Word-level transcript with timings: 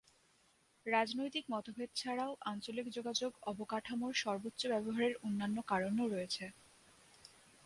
রাজনৈতিক 0.85 1.45
মতভেদ 1.49 1.89
ছাড়াও 1.95 2.31
আঞ্চলিক 2.45 2.87
যোগাযোগ 2.89 3.31
অবকাঠামোর 3.43 4.13
সর্বোচ্চ 4.15 4.61
ব্যবহারের 4.67 5.13
অন্যান্য 5.23 5.57
কারণও 5.67 6.05
রয়েছে। 6.07 6.45